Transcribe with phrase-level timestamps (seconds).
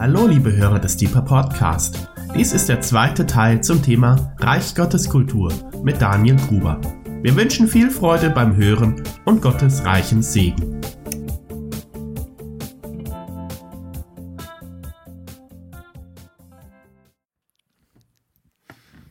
[0.00, 2.08] Hallo liebe Hörer des Deeper Podcast.
[2.32, 5.52] Dies ist der zweite Teil zum Thema Reich Gottes Kultur
[5.82, 6.80] mit Daniel Gruber.
[7.20, 10.80] Wir wünschen viel Freude beim Hören und Gottes reichen Segen.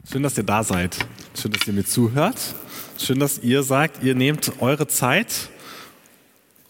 [0.09, 1.05] Schön, dass ihr da seid.
[1.37, 2.39] Schön, dass ihr mir zuhört.
[2.97, 5.49] Schön, dass ihr sagt, ihr nehmt eure Zeit,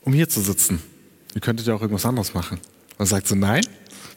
[0.01, 0.81] um hier zu sitzen.
[1.35, 2.59] Ihr könntet ja auch irgendwas anderes machen.
[2.97, 3.61] Man sagt so, nein,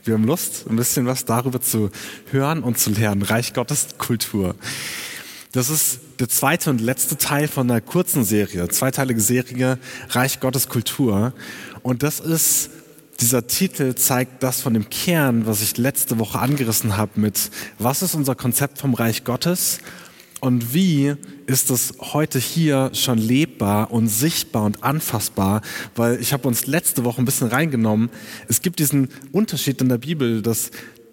[0.04, 1.90] wir haben Lust, ein bisschen was darüber zu
[2.30, 3.22] hören und zu lernen.
[3.22, 4.54] Reich Gottes Kultur.
[5.52, 9.78] Das ist der zweite und letzte Teil von einer kurzen Serie, zweiteilige Serie
[10.10, 11.32] Reich Gottes Kultur.
[11.82, 12.70] Und das ist,
[13.20, 18.02] dieser Titel zeigt das von dem Kern, was ich letzte Woche angerissen habe mit, was
[18.02, 19.78] ist unser Konzept vom Reich Gottes
[20.40, 21.14] und wie
[21.46, 25.60] ist es heute hier schon lebbar und sichtbar und anfassbar?
[25.94, 28.10] Weil ich habe uns letzte Woche ein bisschen reingenommen.
[28.48, 30.70] Es gibt diesen Unterschied in der Bibel, dass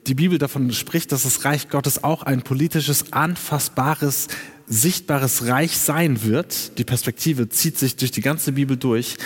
[0.07, 4.27] die Bibel davon spricht, dass das Reich Gottes auch ein politisches, anfassbares,
[4.65, 6.77] sichtbares Reich sein wird.
[6.77, 9.17] Die Perspektive zieht sich durch die ganze Bibel durch.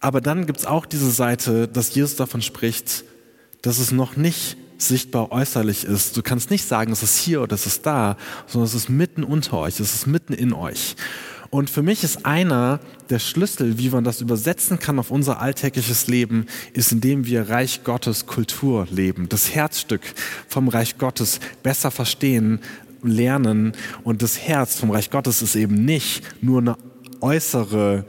[0.00, 3.04] Aber dann gibt es auch diese Seite, dass Jesus davon spricht,
[3.62, 6.16] dass es noch nicht sichtbar äußerlich ist.
[6.16, 9.24] Du kannst nicht sagen, es ist hier oder es ist da, sondern es ist mitten
[9.24, 10.96] unter euch, es ist mitten in euch.
[11.50, 12.80] Und für mich ist einer
[13.10, 17.84] der Schlüssel, wie man das übersetzen kann auf unser alltägliches Leben, ist, indem wir Reich
[17.84, 20.02] Gottes Kultur leben, das Herzstück
[20.48, 22.58] vom Reich Gottes besser verstehen,
[23.04, 23.72] lernen.
[24.02, 26.76] Und das Herz vom Reich Gottes ist eben nicht nur eine
[27.20, 28.04] äußere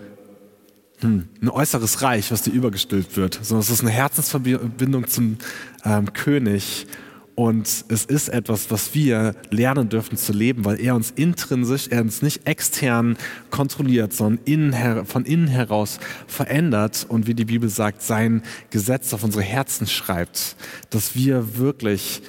[1.01, 5.37] hm, ein äußeres Reich, was dir übergestülpt wird, sondern es ist eine Herzensverbindung zum
[5.85, 6.87] ähm, König
[7.35, 12.01] und es ist etwas, was wir lernen dürfen zu leben, weil er uns intrinsisch, er
[12.01, 13.17] uns nicht extern
[13.51, 19.25] kontrolliert, sondern innen, von innen heraus verändert und wie die Bibel sagt, sein Gesetz auf
[19.25, 20.55] unsere Herzen schreibt,
[20.91, 22.21] dass wir wirklich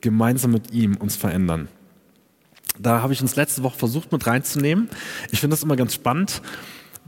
[0.00, 1.68] gemeinsam mit ihm uns verändern.
[2.76, 4.88] Da habe ich uns letzte Woche versucht mit reinzunehmen.
[5.30, 6.42] Ich finde das immer ganz spannend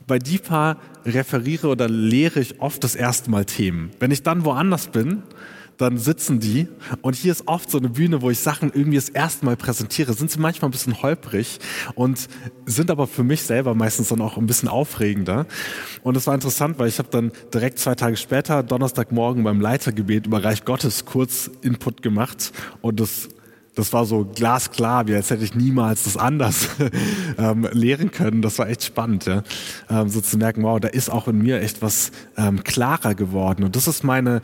[0.07, 3.91] bei DIPA referiere oder lehre ich oft das erste Mal Themen.
[3.99, 5.23] Wenn ich dann woanders bin,
[5.79, 6.69] dann sitzen die
[7.01, 10.13] und hier ist oft so eine Bühne, wo ich Sachen irgendwie das erste Mal präsentiere,
[10.15, 11.59] sind sie manchmal ein bisschen holprig
[11.95, 12.29] und
[12.67, 15.47] sind aber für mich selber meistens dann auch ein bisschen aufregender.
[16.03, 20.27] Und es war interessant, weil ich habe dann direkt zwei Tage später, Donnerstagmorgen beim Leitergebet
[20.27, 23.29] über Reich Gottes kurz Input gemacht und das
[23.75, 26.69] das war so glasklar, wie als hätte ich niemals das anders
[27.39, 28.43] ähm, lehren können.
[28.43, 29.43] Das war echt spannend, ja?
[29.89, 33.65] ähm, so zu merken, wow, da ist auch in mir echt was ähm, klarer geworden.
[33.65, 34.43] Und das ist meine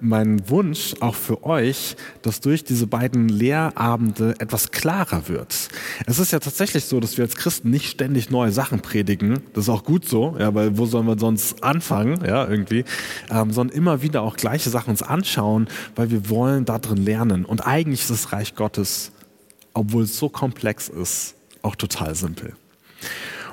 [0.00, 5.68] mein Wunsch auch für euch, dass durch diese beiden Lehrabende etwas klarer wird.
[6.06, 9.40] Es ist ja tatsächlich so, dass wir als Christen nicht ständig neue Sachen predigen.
[9.52, 12.84] Das ist auch gut so, ja, weil wo sollen wir sonst anfangen, ja, irgendwie,
[13.30, 17.44] ähm, sondern immer wieder auch gleiche Sachen uns anschauen, weil wir wollen da drin lernen.
[17.44, 19.12] Und eigentlich ist das Reich Gottes,
[19.74, 22.54] obwohl es so komplex ist, auch total simpel.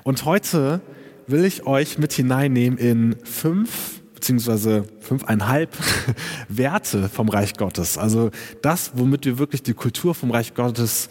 [0.03, 0.81] Und heute
[1.27, 5.69] will ich euch mit hineinnehmen in fünf beziehungsweise fünfeinhalb
[6.49, 7.99] Werte vom Reich Gottes.
[7.99, 8.31] Also
[8.63, 11.09] das, womit wir wirklich die Kultur vom Reich Gottes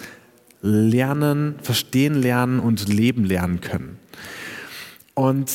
[0.61, 3.99] lernen, verstehen lernen und leben lernen können.
[5.15, 5.53] Und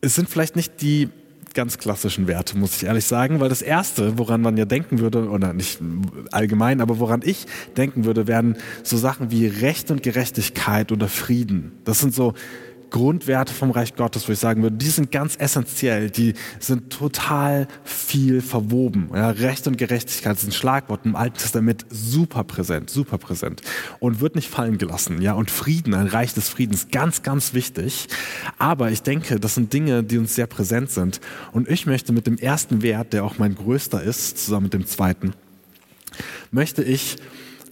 [0.00, 1.10] es sind vielleicht nicht die
[1.54, 5.30] ganz klassischen Werte, muss ich ehrlich sagen, weil das Erste, woran man ja denken würde,
[5.30, 5.78] oder nicht
[6.32, 11.72] allgemein, aber woran ich denken würde, wären so Sachen wie Recht und Gerechtigkeit oder Frieden.
[11.84, 12.34] Das sind so
[12.90, 17.68] Grundwerte vom Reich Gottes, wo ich sagen würde, die sind ganz essentiell, die sind total
[17.84, 19.10] viel verwoben.
[19.14, 23.62] Ja, Recht und Gerechtigkeit sind Schlagworte im Alten Testament super präsent, super präsent
[23.98, 25.20] und wird nicht fallen gelassen.
[25.20, 28.08] Ja, und Frieden, ein Reich des Friedens, ganz, ganz wichtig.
[28.58, 31.20] Aber ich denke, das sind Dinge, die uns sehr präsent sind.
[31.52, 34.86] Und ich möchte mit dem ersten Wert, der auch mein größter ist, zusammen mit dem
[34.86, 35.34] zweiten,
[36.50, 37.16] möchte ich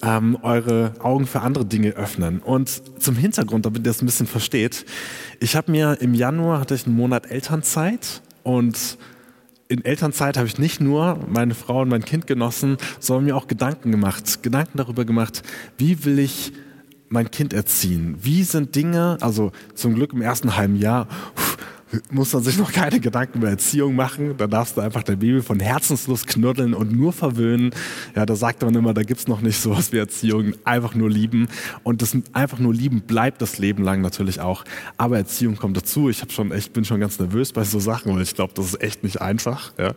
[0.05, 2.41] ähm, eure Augen für andere Dinge öffnen.
[2.41, 4.85] Und zum Hintergrund, damit ihr das ein bisschen versteht,
[5.41, 8.99] ich habe mir im Januar hatte ich einen Monat Elternzeit und
[9.69, 13.49] in Elternzeit habe ich nicht nur meine Frau und mein Kind genossen, sondern mir auch
[13.49, 15.43] Gedanken gemacht, Gedanken darüber gemacht,
[15.79, 16.53] wie will ich
[17.09, 18.17] mein Kind erziehen?
[18.21, 21.09] Wie sind Dinge, also zum Glück im ersten halben Jahr,
[22.11, 24.37] muss man sich noch keine Gedanken über Erziehung machen.
[24.37, 27.71] Da darfst du einfach der Bibel von Herzenslust knuddeln und nur verwöhnen.
[28.15, 30.55] Ja, da sagt man immer, da gibt es noch nicht sowas wie Erziehung.
[30.65, 31.49] Einfach nur lieben.
[31.83, 34.65] Und das einfach nur lieben bleibt das Leben lang natürlich auch.
[34.97, 36.09] Aber Erziehung kommt dazu.
[36.09, 38.83] Ich schon echt, bin schon ganz nervös bei so Sachen, weil ich glaube, das ist
[38.83, 39.73] echt nicht einfach.
[39.79, 39.95] Ja.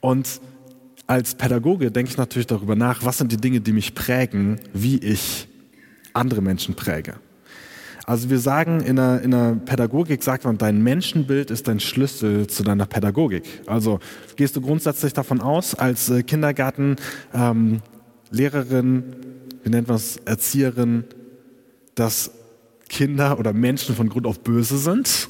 [0.00, 0.40] Und
[1.06, 4.98] als Pädagoge denke ich natürlich darüber nach, was sind die Dinge, die mich prägen, wie
[4.98, 5.48] ich
[6.12, 7.14] andere Menschen präge.
[8.08, 12.46] Also wir sagen in der, in der Pädagogik, sagt man, dein Menschenbild ist dein Schlüssel
[12.46, 13.44] zu deiner Pädagogik.
[13.66, 14.00] Also
[14.36, 16.96] gehst du grundsätzlich davon aus, als äh, Kindergarten,
[17.34, 17.82] ähm,
[18.30, 18.44] wie
[19.68, 21.04] nennt man es, Erzieherin,
[21.96, 22.30] dass
[22.88, 25.28] Kinder oder Menschen von Grund auf böse sind?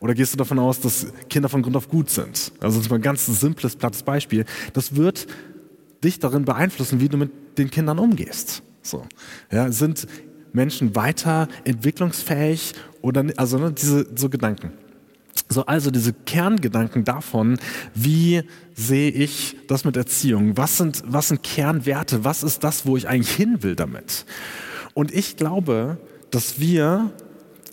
[0.00, 2.50] Oder gehst du davon aus, dass Kinder von Grund auf gut sind?
[2.58, 4.46] Also das ist mal ein ganz simples, plattes Beispiel.
[4.72, 5.28] Das wird
[6.02, 8.64] dich darin beeinflussen, wie du mit den Kindern umgehst.
[8.82, 9.04] So.
[9.52, 10.08] Ja, sind
[10.58, 14.72] Menschen weiter entwicklungsfähig oder also ne, diese so Gedanken.
[15.48, 17.58] So, also diese Kerngedanken davon,
[17.94, 18.42] wie
[18.74, 20.56] sehe ich das mit Erziehung?
[20.56, 22.24] Was sind, was sind Kernwerte?
[22.24, 24.26] Was ist das, wo ich eigentlich hin will damit?
[24.94, 25.98] Und ich glaube,
[26.30, 27.12] dass wir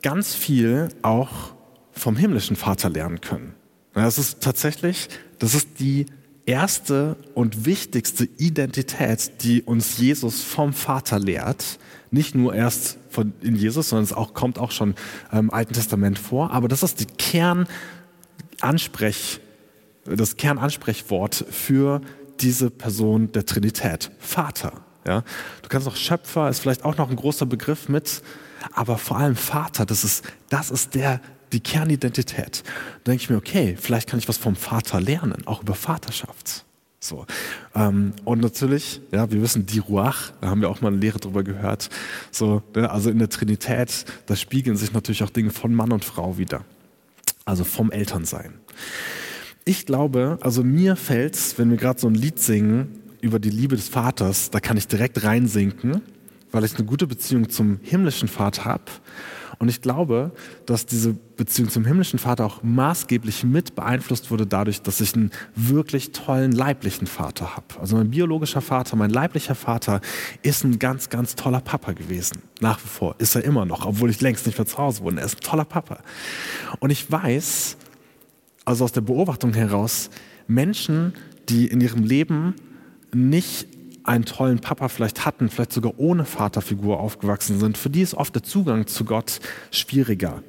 [0.03, 1.55] ganz viel auch
[1.91, 3.55] vom himmlischen Vater lernen können.
[3.93, 5.09] Das ist tatsächlich,
[5.39, 6.05] das ist die
[6.45, 11.79] erste und wichtigste Identität, die uns Jesus vom Vater lehrt.
[12.15, 14.95] Nicht nur erst von, in Jesus, sondern es auch, kommt auch schon
[15.33, 16.51] im Alten Testament vor.
[16.51, 19.41] Aber das ist die Kernansprech,
[20.05, 21.99] das Kernansprechwort für
[22.39, 24.11] diese Person der Trinität.
[24.19, 24.71] Vater.
[25.05, 25.23] Ja?
[25.61, 28.21] Du kannst auch Schöpfer, ist vielleicht auch noch ein großer Begriff mit,
[28.71, 31.19] aber vor allem Vater, das ist, das ist der,
[31.51, 32.63] die Kernidentität.
[33.03, 36.64] Da denke ich mir, okay, vielleicht kann ich was vom Vater lernen, auch über Vaterschaft.
[37.05, 37.25] So.
[37.75, 41.19] Ähm, und natürlich, ja, wir wissen, die Ruach, da haben wir auch mal eine Lehre
[41.19, 41.89] drüber gehört.
[42.31, 46.03] So, ne, also in der Trinität, da spiegeln sich natürlich auch Dinge von Mann und
[46.03, 46.65] Frau wieder.
[47.45, 48.55] Also vom Elternsein.
[49.65, 53.49] Ich glaube, also mir fällt es, wenn wir gerade so ein Lied singen über die
[53.49, 56.01] Liebe des Vaters, da kann ich direkt reinsinken,
[56.51, 58.91] weil ich eine gute Beziehung zum himmlischen Vater habe
[59.59, 60.31] und ich glaube,
[60.65, 65.31] dass diese Beziehung zum himmlischen Vater auch maßgeblich mit beeinflusst wurde dadurch, dass ich einen
[65.55, 67.65] wirklich tollen leiblichen Vater habe.
[67.79, 70.01] Also mein biologischer Vater, mein leiblicher Vater
[70.41, 72.41] ist ein ganz, ganz toller Papa gewesen.
[72.59, 75.21] Nach wie vor ist er immer noch, obwohl ich längst nicht mehr zu Hause wohne.
[75.21, 75.99] Er ist ein toller Papa.
[76.79, 77.77] Und ich weiß,
[78.65, 80.09] also aus der Beobachtung heraus,
[80.47, 81.13] Menschen,
[81.49, 82.55] die in ihrem Leben
[83.13, 83.67] nicht
[84.05, 88.35] einen tollen Papa vielleicht hatten, vielleicht sogar ohne Vaterfigur aufgewachsen sind, für die ist oft
[88.35, 89.39] der Zugang zu Gott
[89.71, 90.43] schwieriger.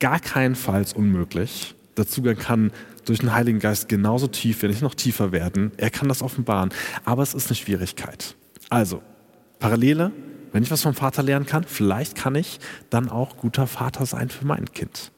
[0.00, 1.74] Gar keinenfalls unmöglich.
[1.96, 2.72] Der Zugang kann
[3.04, 5.72] durch den Heiligen Geist genauso tief, wenn nicht noch tiefer werden.
[5.76, 6.70] Er kann das offenbaren,
[7.04, 8.34] aber es ist eine Schwierigkeit.
[8.68, 9.02] Also,
[9.58, 10.12] Parallele,
[10.52, 12.58] wenn ich was vom Vater lernen kann, vielleicht kann ich
[12.90, 15.12] dann auch guter Vater sein für mein Kind.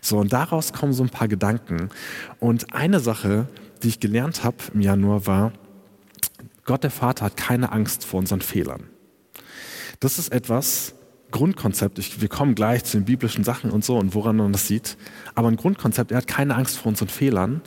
[0.00, 1.88] So, und daraus kommen so ein paar Gedanken.
[2.38, 3.48] Und eine Sache,
[3.82, 5.52] die ich gelernt habe im Januar, war,
[6.68, 8.90] Gott der Vater hat keine Angst vor unseren Fehlern.
[10.00, 10.94] Das ist etwas,
[11.30, 14.66] Grundkonzept, ich, wir kommen gleich zu den biblischen Sachen und so und woran man das
[14.66, 14.98] sieht,
[15.34, 17.62] aber ein Grundkonzept, er hat keine Angst vor unseren Fehlern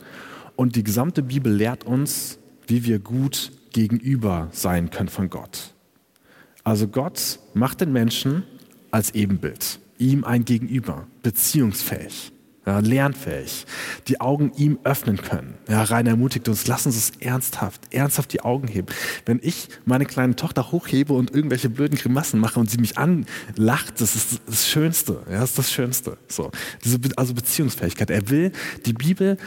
[0.54, 2.38] und die gesamte Bibel lehrt uns,
[2.68, 5.74] wie wir gut gegenüber sein können von Gott.
[6.62, 8.44] Also Gott macht den Menschen
[8.92, 12.32] als Ebenbild, ihm ein Gegenüber, beziehungsfähig
[12.64, 13.66] ja, lernfähig,
[14.06, 15.54] die Augen ihm öffnen können.
[15.68, 18.86] Ja, Rainer ermutigt uns, lassen Sie es ernsthaft, ernsthaft die Augen heben.
[19.26, 24.00] Wenn ich meine kleine Tochter hochhebe und irgendwelche blöden Grimassen mache und sie mich anlacht,
[24.00, 25.22] das ist das Schönste.
[25.28, 26.18] Ja, das ist das Schönste.
[26.28, 26.50] So,
[26.84, 28.10] diese, also Beziehungsfähigkeit.
[28.10, 28.52] Er will,
[28.86, 29.38] die Bibel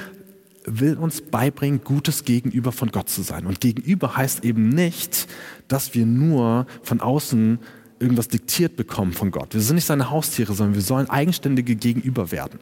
[0.66, 3.46] will uns beibringen, gutes Gegenüber von Gott zu sein.
[3.46, 5.28] Und Gegenüber heißt eben nicht,
[5.68, 7.60] dass wir nur von außen
[8.00, 9.54] irgendwas diktiert bekommen von Gott.
[9.54, 12.60] Wir sind nicht seine Haustiere, sondern wir sollen eigenständige Gegenüber werden.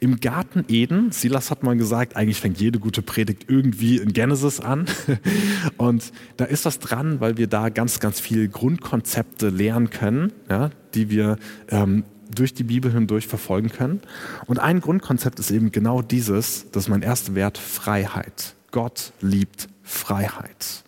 [0.00, 4.60] Im Garten Eden, Silas hat mal gesagt, eigentlich fängt jede gute Predigt irgendwie in Genesis
[4.60, 4.86] an.
[5.76, 10.70] Und da ist was dran, weil wir da ganz, ganz viele Grundkonzepte lernen können, ja,
[10.94, 11.38] die wir
[11.70, 14.00] ähm, durch die Bibel hindurch verfolgen können.
[14.46, 18.54] Und ein Grundkonzept ist eben genau dieses, das ist mein erster Wert, Freiheit.
[18.70, 20.84] Gott liebt Freiheit.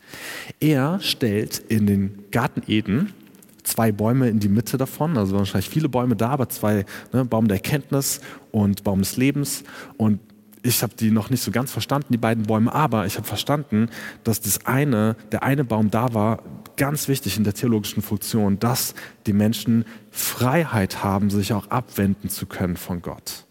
[0.61, 3.15] Er stellt in den Garten Eden
[3.63, 7.49] zwei Bäume in die Mitte davon, also wahrscheinlich viele Bäume da, aber zwei, ne, Baum
[7.49, 9.65] der Erkenntnis und Baum des Lebens.
[9.97, 10.21] Und
[10.63, 13.89] ich habe die noch nicht so ganz verstanden, die beiden Bäume, aber ich habe verstanden,
[14.25, 16.43] dass das eine, der eine Baum da war,
[16.77, 18.95] ganz wichtig in der theologischen Funktion, dass
[19.27, 23.47] die Menschen Freiheit haben, sich auch abwenden zu können von Gott.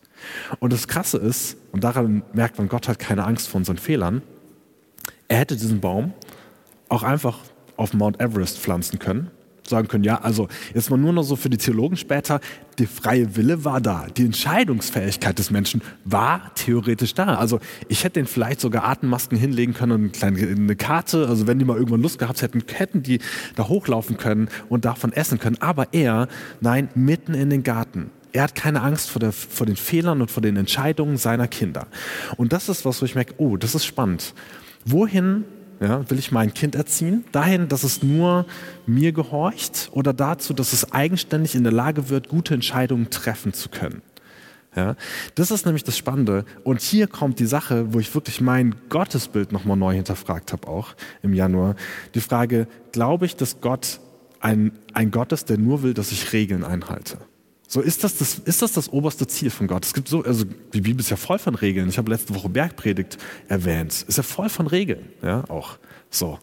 [0.59, 4.21] Und das Krasse ist, und daran merkt man, Gott hat keine Angst vor unseren Fehlern,
[5.27, 6.13] er hätte diesen Baum
[6.89, 7.39] auch einfach
[7.77, 9.31] auf Mount Everest pflanzen können
[9.69, 12.39] sagen können, ja, also jetzt mal nur noch so für die Theologen später,
[12.77, 17.35] der freie Wille war da, die Entscheidungsfähigkeit des Menschen war theoretisch da.
[17.35, 21.47] Also ich hätte den vielleicht sogar Atemmasken hinlegen können und eine, kleine, eine Karte, also
[21.47, 23.19] wenn die mal irgendwann Lust gehabt hätten, hätten die
[23.55, 25.57] da hochlaufen können und davon essen können.
[25.59, 26.27] Aber er,
[26.61, 28.11] nein, mitten in den Garten.
[28.31, 31.87] Er hat keine Angst vor, der, vor den Fehlern und vor den Entscheidungen seiner Kinder.
[32.37, 34.33] Und das ist was, wo ich merke, oh, das ist spannend.
[34.85, 35.45] Wohin
[35.81, 37.23] Ja, will ich mein Kind erziehen?
[37.31, 38.45] Dahin, dass es nur
[38.85, 43.69] mir gehorcht oder dazu, dass es eigenständig in der Lage wird, gute Entscheidungen treffen zu
[43.69, 44.01] können?
[44.75, 44.95] Ja,
[45.35, 46.45] das ist nämlich das Spannende.
[46.63, 50.95] Und hier kommt die Sache, wo ich wirklich mein Gottesbild nochmal neu hinterfragt habe, auch
[51.23, 51.75] im Januar.
[52.13, 53.99] Die Frage, glaube ich, dass Gott
[54.41, 57.17] ein, ein Gott ist, der nur will, dass ich Regeln einhalte?
[57.71, 59.85] So ist das, das, ist das das oberste Ziel von Gott.
[59.85, 61.87] Es gibt so, also die Bibel ist ja voll von Regeln.
[61.87, 64.05] Ich habe letzte Woche Bergpredigt erwähnt.
[64.07, 65.77] Ist ja voll von Regeln, ja, auch.
[66.09, 66.39] So.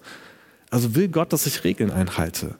[0.70, 2.54] Also will Gott, dass ich Regeln einhalte.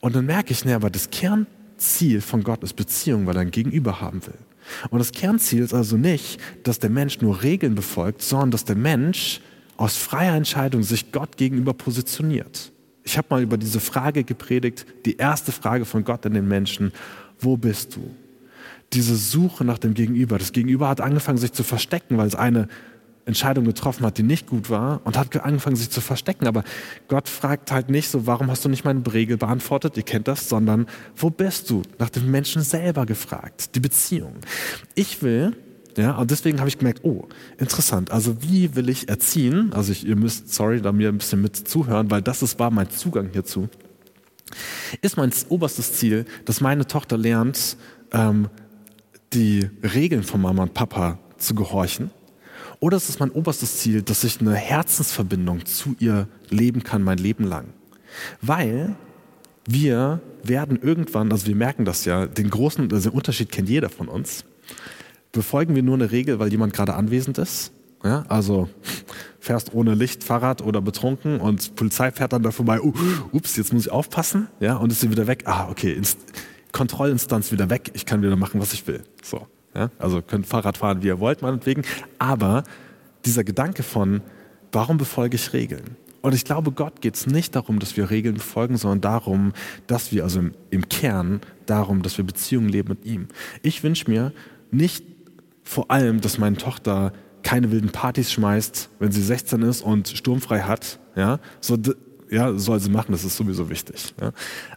[0.00, 3.50] Und dann merke ich, ne, aber das Kernziel von Gott ist Beziehung, weil er ein
[3.50, 4.38] Gegenüber haben will.
[4.88, 8.76] Und das Kernziel ist also nicht, dass der Mensch nur Regeln befolgt, sondern dass der
[8.76, 9.42] Mensch
[9.76, 12.72] aus freier Entscheidung sich Gott gegenüber positioniert.
[13.04, 16.92] Ich habe mal über diese Frage gepredigt, die erste Frage von Gott an den Menschen,
[17.40, 18.14] wo bist du?
[18.92, 20.38] Diese Suche nach dem Gegenüber.
[20.38, 22.68] Das Gegenüber hat angefangen, sich zu verstecken, weil es eine
[23.26, 26.46] Entscheidung getroffen hat, die nicht gut war und hat angefangen, sich zu verstecken.
[26.46, 26.64] Aber
[27.08, 29.98] Gott fragt halt nicht so, warum hast du nicht meine Regel beantwortet?
[29.98, 31.82] Ihr kennt das, sondern wo bist du?
[31.98, 33.74] Nach dem Menschen selber gefragt.
[33.74, 34.36] Die Beziehung.
[34.94, 35.54] Ich will,
[35.98, 37.26] ja, und deswegen habe ich gemerkt, oh,
[37.58, 38.12] interessant.
[38.12, 39.72] Also wie will ich erziehen?
[39.74, 42.70] Also ich, ihr müsst, sorry, da mir ein bisschen mit zuhören, weil das ist, war
[42.70, 43.68] mein Zugang hierzu
[45.02, 47.76] ist mein oberstes Ziel, dass meine Tochter lernt,
[48.12, 48.48] ähm,
[49.32, 52.10] die Regeln von Mama und Papa zu gehorchen?
[52.80, 57.18] Oder ist es mein oberstes Ziel, dass ich eine Herzensverbindung zu ihr leben kann, mein
[57.18, 57.66] Leben lang?
[58.40, 58.94] Weil
[59.66, 63.90] wir werden irgendwann, also wir merken das ja, den großen also den Unterschied kennt jeder
[63.90, 64.44] von uns.
[65.32, 67.72] Befolgen wir nur eine Regel, weil jemand gerade anwesend ist?
[68.04, 68.68] Ja, also
[69.40, 72.92] fährst ohne Licht Fahrrad oder betrunken und Polizei fährt dann da vorbei, uh,
[73.32, 75.44] ups, jetzt muss ich aufpassen, ja, und ist sie wieder weg.
[75.46, 76.18] Ah, okay, Inst
[76.70, 79.02] Kontrollinstanz wieder weg, ich kann wieder machen, was ich will.
[79.22, 81.82] So, ja, also könnt Fahrrad fahren, wie ihr wollt, meinetwegen,
[82.18, 82.62] aber
[83.24, 84.20] dieser Gedanke von,
[84.70, 85.96] warum befolge ich Regeln?
[86.20, 89.52] Und ich glaube, Gott geht es nicht darum, dass wir Regeln befolgen, sondern darum,
[89.86, 93.28] dass wir, also im, im Kern, darum, dass wir Beziehungen leben mit ihm.
[93.62, 94.32] Ich wünsche mir
[94.70, 95.04] nicht
[95.62, 97.12] vor allem, dass meine Tochter
[97.48, 101.78] keine wilden Partys schmeißt, wenn sie 16 ist und sturmfrei hat, ja, so,
[102.28, 104.14] ja, soll sie machen, das ist sowieso wichtig.
[104.20, 104.32] Ja.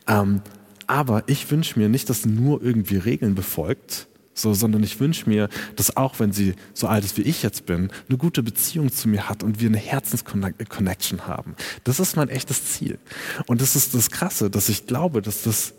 [0.07, 0.41] Ähm,
[0.87, 5.27] aber ich wünsche mir nicht, dass sie nur irgendwie Regeln befolgt, so, sondern ich wünsche
[5.27, 8.89] mir, dass auch wenn sie so alt ist wie ich jetzt bin, eine gute Beziehung
[8.89, 11.57] zu mir hat und wir eine Herzensconnection haben.
[11.83, 12.99] Das ist mein echtes Ziel.
[13.47, 15.73] Und das ist das Krasse, dass ich glaube, dass das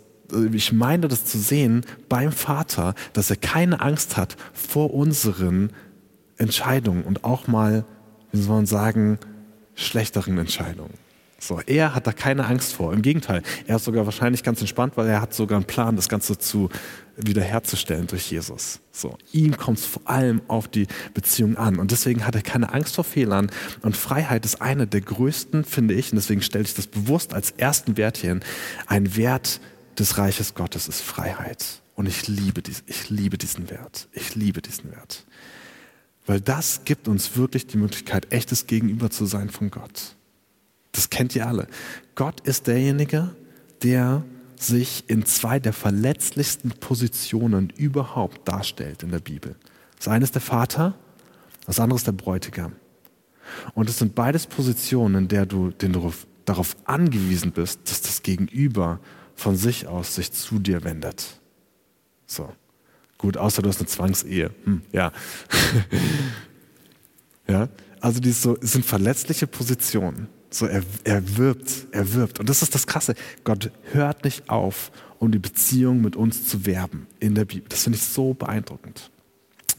[0.53, 5.71] ich meine das zu sehen beim Vater, dass er keine Angst hat vor unseren
[6.43, 7.85] Entscheidungen und auch mal,
[8.31, 9.17] wie soll man sagen,
[9.75, 10.93] schlechteren Entscheidungen.
[11.43, 12.93] So, er hat da keine Angst vor.
[12.93, 16.07] Im Gegenteil, er ist sogar wahrscheinlich ganz entspannt, weil er hat sogar einen Plan, das
[16.07, 16.69] Ganze zu
[17.17, 18.79] wiederherzustellen durch Jesus.
[18.93, 22.71] So, ihm kommt es vor allem auf die Beziehung an und deswegen hat er keine
[22.71, 26.75] Angst vor Fehlern und Freiheit ist einer der größten, finde ich, und deswegen stelle ich
[26.75, 28.43] das bewusst als ersten Wert hier hin.
[28.87, 29.59] Ein Wert
[29.99, 34.07] des Reiches Gottes ist Freiheit und ich liebe, dies, ich liebe diesen Wert.
[34.13, 35.25] Ich liebe diesen Wert.
[36.25, 40.15] Weil das gibt uns wirklich die Möglichkeit, echtes Gegenüber zu sein von Gott.
[40.93, 41.67] Das kennt ihr alle.
[42.15, 43.35] Gott ist derjenige,
[43.81, 44.23] der
[44.55, 49.55] sich in zwei der verletzlichsten Positionen überhaupt darstellt in der Bibel.
[49.97, 50.95] Das eine ist der Vater,
[51.65, 52.73] das andere ist der Bräutigam.
[53.73, 56.13] Und es sind beides Positionen, in der du, den du
[56.45, 58.99] darauf angewiesen bist, dass das Gegenüber
[59.35, 61.39] von sich aus sich zu dir wendet.
[62.25, 62.53] So.
[63.23, 64.51] Gut, außer du hast eine Zwangsehe.
[64.65, 65.13] Hm, ja.
[67.47, 67.69] ja.
[68.01, 70.27] Also die so, sind verletzliche Positionen.
[70.49, 72.41] So, er, er wirbt, er wirbt.
[72.41, 73.15] Und das ist das Krasse.
[73.45, 77.63] Gott hört nicht auf, um die Beziehung mit uns zu werben in der Bibel.
[77.69, 79.09] Das finde ich so beeindruckend.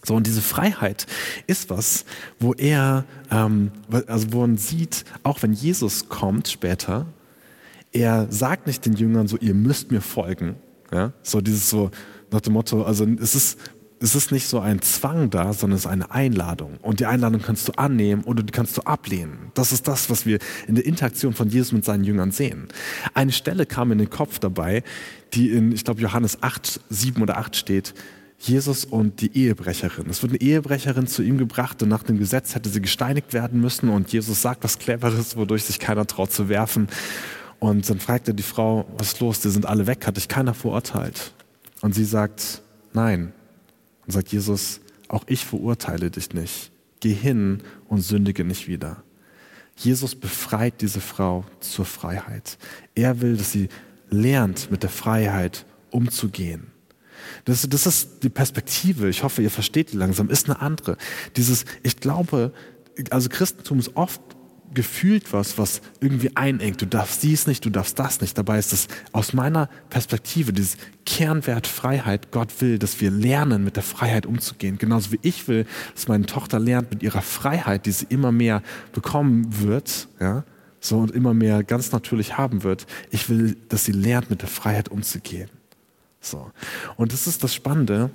[0.02, 1.06] So, und diese Freiheit
[1.46, 2.06] ist was,
[2.38, 3.72] wo er, ähm,
[4.06, 7.04] also wo man sieht, auch wenn Jesus kommt später,
[7.92, 10.56] er sagt nicht den Jüngern so, ihr müsst mir folgen.
[10.90, 11.12] Ja?
[11.22, 11.90] So dieses so,
[12.34, 13.58] nach dem Motto, also es ist,
[14.00, 16.76] es ist nicht so ein Zwang da, sondern es ist eine Einladung.
[16.82, 19.50] Und die Einladung kannst du annehmen oder die kannst du ablehnen.
[19.54, 22.68] Das ist das, was wir in der Interaktion von Jesus mit seinen Jüngern sehen.
[23.14, 24.82] Eine Stelle kam in den Kopf dabei,
[25.32, 27.94] die in, ich glaube, Johannes 8, 7 oder 8 steht.
[28.38, 30.10] Jesus und die Ehebrecherin.
[30.10, 33.60] Es wird eine Ehebrecherin zu ihm gebracht und nach dem Gesetz hätte sie gesteinigt werden
[33.60, 36.88] müssen und Jesus sagt was Cleveres, wodurch sich keiner traut zu werfen.
[37.58, 40.28] Und dann fragt er die Frau, was ist los, die sind alle weg, hat dich
[40.28, 41.32] keiner verurteilt.
[41.84, 42.62] Und sie sagt,
[42.94, 43.34] nein.
[44.06, 46.72] Und sagt Jesus, auch ich verurteile dich nicht.
[47.00, 49.02] Geh hin und sündige nicht wieder.
[49.76, 52.56] Jesus befreit diese Frau zur Freiheit.
[52.94, 53.68] Er will, dass sie
[54.08, 56.68] lernt, mit der Freiheit umzugehen.
[57.44, 60.96] Das, das ist die Perspektive, ich hoffe, ihr versteht die langsam, ist eine andere.
[61.36, 62.54] Dieses, ich glaube,
[63.10, 64.22] also Christentum ist oft
[64.72, 66.80] gefühlt was, was irgendwie einengt.
[66.82, 68.36] Du darfst dies nicht, du darfst das nicht.
[68.36, 72.32] Dabei ist es aus meiner Perspektive dieses Kernwert Freiheit.
[72.32, 74.78] Gott will, dass wir lernen, mit der Freiheit umzugehen.
[74.78, 78.62] Genauso wie ich will, dass meine Tochter lernt, mit ihrer Freiheit, die sie immer mehr
[78.92, 80.44] bekommen wird, ja,
[80.80, 82.86] so und immer mehr ganz natürlich haben wird.
[83.10, 85.48] Ich will, dass sie lernt, mit der Freiheit umzugehen.
[86.20, 86.50] So.
[86.96, 88.10] Und das ist das Spannende.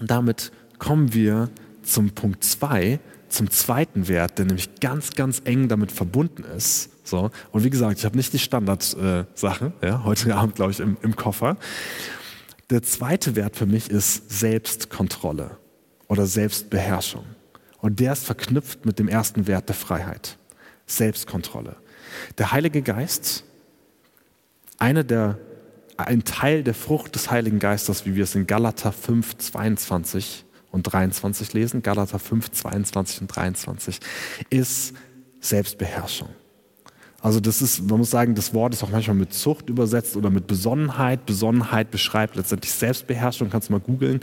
[0.00, 1.50] Damit kommen wir
[1.82, 6.90] zum Punkt zwei zum zweiten Wert, der nämlich ganz, ganz eng damit verbunden ist.
[7.06, 7.30] So.
[7.52, 10.96] Und wie gesagt, ich habe nicht die Standardsachen, äh, ja, heute Abend, glaube ich, im,
[11.02, 11.56] im Koffer.
[12.70, 15.56] Der zweite Wert für mich ist Selbstkontrolle
[16.08, 17.24] oder Selbstbeherrschung.
[17.78, 20.36] Und der ist verknüpft mit dem ersten Wert der Freiheit.
[20.86, 21.76] Selbstkontrolle.
[22.38, 23.44] Der Heilige Geist,
[24.78, 25.38] eine der,
[25.96, 30.82] ein Teil der Frucht des Heiligen Geistes, wie wir es in Galater 5, 22 und
[30.84, 34.00] 23 lesen, Galater 5, 22 und 23,
[34.50, 34.94] ist
[35.40, 36.28] Selbstbeherrschung.
[37.22, 40.30] Also das ist, man muss sagen, das Wort ist auch manchmal mit Zucht übersetzt oder
[40.30, 41.26] mit Besonnenheit.
[41.26, 43.50] Besonnenheit beschreibt letztendlich Selbstbeherrschung.
[43.50, 44.20] Kannst du mal googeln,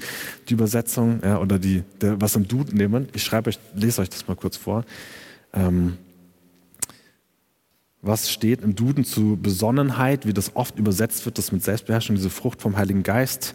[0.50, 3.08] die Übersetzung ja, oder die, der, was im Duden nehmen.
[3.14, 4.84] Ich schreibe euch, lese euch das mal kurz vor.
[5.54, 5.98] Ähm,
[8.02, 12.30] was steht im Duden zu Besonnenheit, wie das oft übersetzt wird, das mit Selbstbeherrschung, diese
[12.30, 13.54] Frucht vom Heiligen Geist.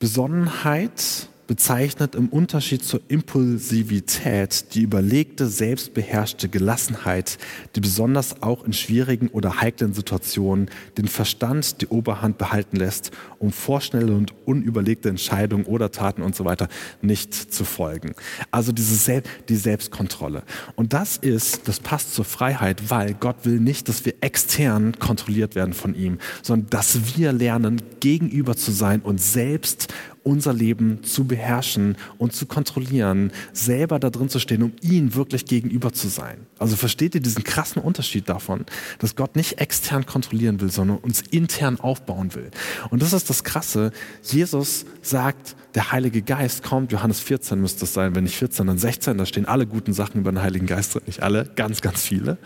[0.00, 7.38] Besonnenheit bezeichnet im Unterschied zur Impulsivität die überlegte, selbstbeherrschte Gelassenheit,
[7.74, 13.50] die besonders auch in schwierigen oder heiklen Situationen den Verstand die Oberhand behalten lässt, um
[13.50, 16.68] vorschnelle und unüberlegte Entscheidungen oder Taten und so weiter
[17.02, 18.12] nicht zu folgen.
[18.52, 20.44] Also diese Sel die Selbstkontrolle.
[20.76, 25.56] Und das ist, das passt zur Freiheit, weil Gott will nicht, dass wir extern kontrolliert
[25.56, 29.88] werden von ihm, sondern dass wir lernen, gegenüber zu sein und selbst
[30.22, 35.46] unser Leben zu beherrschen und zu kontrollieren, selber da drin zu stehen, um ihn wirklich
[35.46, 36.46] gegenüber zu sein.
[36.58, 38.64] Also versteht ihr diesen krassen Unterschied davon,
[38.98, 42.50] dass Gott nicht extern kontrollieren will, sondern uns intern aufbauen will.
[42.90, 43.92] Und das ist das Krasse.
[44.22, 48.78] Jesus sagt, der Heilige Geist kommt, Johannes 14 müsste es sein, wenn nicht 14, dann
[48.78, 52.02] 16, da stehen alle guten Sachen über den Heiligen Geist drin, nicht alle, ganz, ganz
[52.02, 52.38] viele,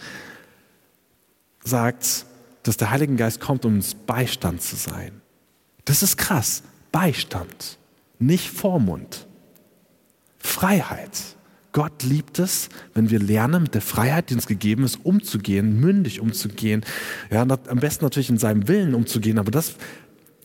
[1.65, 2.27] sagt,
[2.63, 5.21] dass der Heilige Geist kommt, um uns Beistand zu sein.
[5.85, 6.63] Das ist krass.
[6.95, 7.81] Beistand,
[8.21, 9.27] nicht Vormund.
[10.39, 11.11] Freiheit.
[11.73, 16.21] Gott liebt es, wenn wir lernen, mit der Freiheit, die uns gegeben ist, umzugehen, mündig
[16.21, 16.85] umzugehen.
[17.33, 19.75] Ja, am besten natürlich in seinem Willen umzugehen, aber das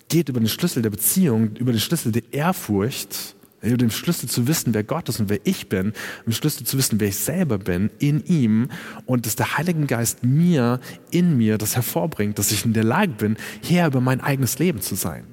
[0.08, 4.48] geht über den Schlüssel der Beziehung, über den Schlüssel der Ehrfurcht, über den Schlüssel zu
[4.48, 5.94] wissen, wer Gott ist und wer ich bin,
[6.26, 8.70] den Schlüssel zu wissen, wer ich selber bin, in ihm
[9.06, 10.80] und dass der Heilige Geist mir,
[11.12, 14.82] in mir das hervorbringt, dass ich in der Lage bin, Herr über mein eigenes Leben
[14.82, 15.26] zu sein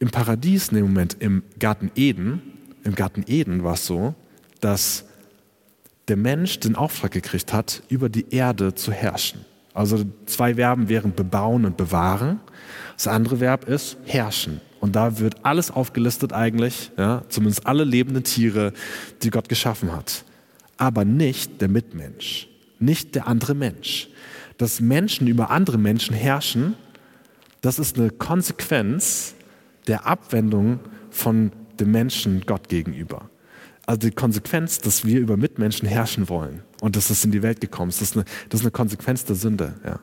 [0.00, 2.42] im Paradies, in dem Moment im Garten Eden,
[2.82, 4.14] im Garten Eden war es so,
[4.60, 5.04] dass
[6.08, 9.44] der Mensch den Auftrag gekriegt hat, über die Erde zu herrschen.
[9.74, 12.40] Also zwei Verben wären bebauen und bewahren.
[12.96, 14.60] Das andere Verb ist herrschen.
[14.80, 18.72] Und da wird alles aufgelistet eigentlich, ja, zumindest alle lebenden Tiere,
[19.22, 20.24] die Gott geschaffen hat.
[20.78, 24.08] Aber nicht der Mitmensch, nicht der andere Mensch.
[24.56, 26.74] Dass Menschen über andere Menschen herrschen,
[27.60, 29.34] das ist eine Konsequenz
[29.86, 33.30] der Abwendung von dem Menschen Gott gegenüber.
[33.86, 37.60] Also die Konsequenz, dass wir über Mitmenschen herrschen wollen und dass das in die Welt
[37.60, 40.00] gekommen ist, das ist eine, das ist eine Konsequenz der Sünde, ja.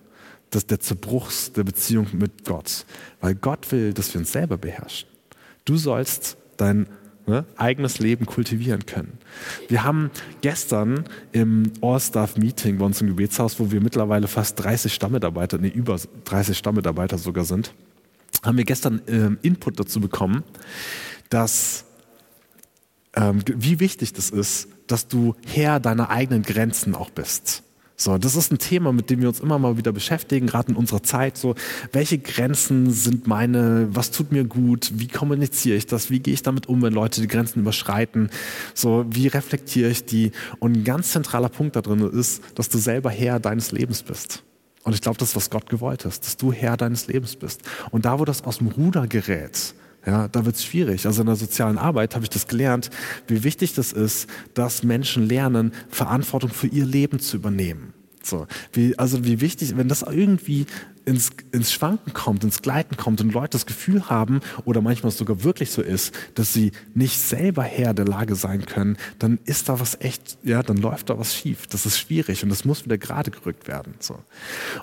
[0.49, 2.85] Das der Zerbruchs der Beziehung mit Gott.
[3.19, 5.09] Weil Gott will, dass wir uns selber beherrschen.
[5.65, 6.87] Du sollst dein
[7.27, 9.17] ne, eigenes Leben kultivieren können.
[9.67, 10.09] Wir haben
[10.41, 15.99] gestern im All-Staff-Meeting bei uns im Gebetshaus, wo wir mittlerweile fast 30 Stammmitarbeiter, nee, über
[16.23, 17.73] 30 Stammmitarbeiter sogar sind,
[18.43, 20.43] haben wir gestern ähm, Input dazu bekommen,
[21.29, 21.85] dass
[23.15, 27.63] ähm, wie wichtig das ist, dass du Herr deiner eigenen Grenzen auch bist.
[27.99, 30.77] So, das ist ein Thema, mit dem wir uns immer mal wieder beschäftigen, gerade in
[30.77, 31.35] unserer Zeit.
[31.35, 31.55] So,
[31.91, 36.43] welche Grenzen sind meine, was tut mir gut, wie kommuniziere ich das, wie gehe ich
[36.43, 38.29] damit um, wenn Leute die Grenzen überschreiten,
[38.75, 40.31] so, wie reflektiere ich die?
[40.59, 44.43] Und ein ganz zentraler Punkt da drin ist, dass du selber Herr deines Lebens bist.
[44.88, 47.62] Und ich glaube, das ist, was Gott gewollt ist, dass du Herr deines Lebens bist.
[47.91, 51.06] Und da, wo das aus dem Ruder gerät, ja, da wird es schwierig.
[51.06, 52.89] Also in der sozialen Arbeit habe ich das gelernt,
[53.28, 57.91] wie wichtig das ist, dass Menschen lernen, Verantwortung für ihr Leben zu übernehmen.
[58.23, 60.65] So, wie, also wie wichtig, wenn das irgendwie
[61.08, 65.43] ins, ins Schwanken kommt, ins Gleiten kommt und Leute das Gefühl haben oder manchmal sogar
[65.43, 69.80] wirklich so ist, dass sie nicht selber Herr der Lage sein können, dann ist da
[69.80, 71.65] was echt, ja, dann läuft da was schief.
[71.67, 73.93] Das ist schwierig und das muss wieder gerade gerückt werden.
[73.99, 74.19] So.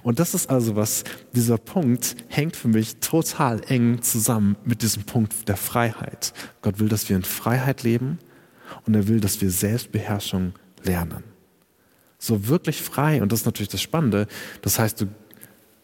[0.03, 5.05] Und das ist also was, dieser Punkt hängt für mich total eng zusammen mit diesem
[5.05, 6.33] Punkt der Freiheit.
[6.62, 8.18] Gott will, dass wir in Freiheit leben
[8.87, 11.34] und er will, dass wir Selbstbeherrschung lernen.
[12.24, 13.20] So wirklich frei.
[13.20, 14.26] Und das ist natürlich das Spannende.
[14.62, 15.08] Das heißt, du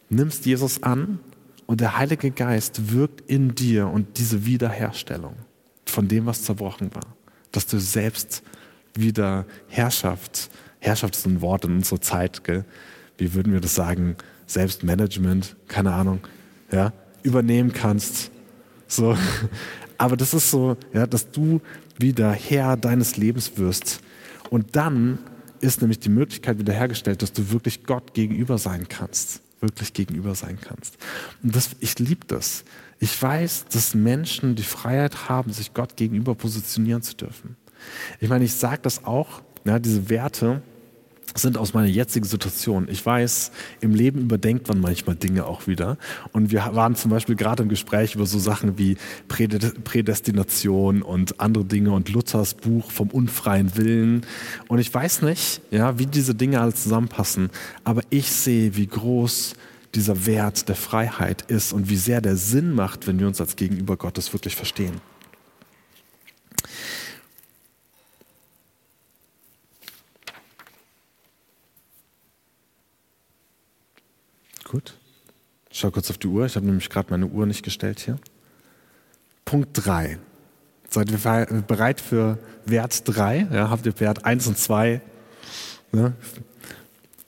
[0.09, 1.19] nimmst Jesus an
[1.67, 5.35] und der Heilige Geist wirkt in dir und diese Wiederherstellung
[5.85, 7.15] von dem, was zerbrochen war.
[7.51, 8.41] Dass du selbst
[8.95, 10.49] wieder Herrschaft,
[10.79, 12.65] Herrschaft ist ein Wort in unserer Zeit, gell?
[13.19, 14.15] wie würden wir das sagen,
[14.47, 16.21] Selbstmanagement, keine Ahnung,
[16.71, 18.31] ja, übernehmen kannst.
[18.87, 19.15] So.
[19.99, 21.61] Aber das ist so, ja, dass du
[21.99, 24.01] wieder Herr deines Lebens wirst.
[24.49, 25.19] Und dann
[25.61, 29.41] ist nämlich die Möglichkeit wiederhergestellt, dass du wirklich Gott gegenüber sein kannst.
[29.61, 30.97] Wirklich gegenüber sein kannst.
[31.43, 32.63] Und das, ich liebe das.
[32.99, 37.55] Ich weiß, dass Menschen die Freiheit haben, sich Gott gegenüber positionieren zu dürfen.
[38.19, 40.61] Ich meine, ich sage das auch, ja, diese Werte,
[41.35, 42.87] sind aus meiner jetzigen Situation.
[42.89, 45.97] Ich weiß, im Leben überdenkt man manchmal Dinge auch wieder.
[46.31, 51.65] Und wir waren zum Beispiel gerade im Gespräch über so Sachen wie Prädestination und andere
[51.65, 54.25] Dinge und Luthers Buch vom unfreien Willen.
[54.67, 57.49] Und ich weiß nicht, ja, wie diese Dinge alle zusammenpassen,
[57.83, 59.53] aber ich sehe, wie groß
[59.95, 63.55] dieser Wert der Freiheit ist und wie sehr der Sinn macht, wenn wir uns als
[63.55, 65.01] Gegenüber Gottes wirklich verstehen.
[74.63, 74.97] Gut.
[75.81, 76.45] Schaue kurz auf die Uhr.
[76.45, 78.19] Ich habe nämlich gerade meine Uhr nicht gestellt hier.
[79.45, 80.19] Punkt 3.
[80.87, 83.47] Seid ihr bereit für Wert 3?
[83.51, 85.01] Ja, habt ihr Wert 1 und 2
[85.91, 86.13] ne,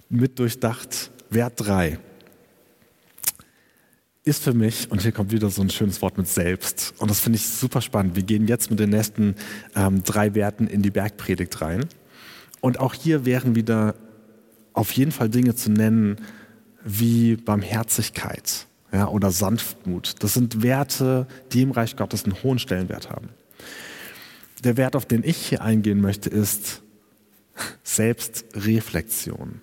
[0.07, 1.09] mit durchdacht?
[1.31, 1.97] Wert 3
[4.23, 7.19] ist für mich, und hier kommt wieder so ein schönes Wort mit selbst, und das
[7.21, 8.15] finde ich super spannend.
[8.15, 9.33] Wir gehen jetzt mit den nächsten
[9.75, 11.85] ähm, drei Werten in die Bergpredigt rein.
[12.61, 13.95] Und auch hier wären wieder
[14.73, 16.17] auf jeden Fall Dinge zu nennen,
[16.83, 20.15] wie Barmherzigkeit ja, oder Sanftmut.
[20.19, 23.29] Das sind Werte, die im Reich Gottes einen hohen Stellenwert haben.
[24.63, 26.81] Der Wert, auf den ich hier eingehen möchte, ist
[27.83, 29.61] Selbstreflexion.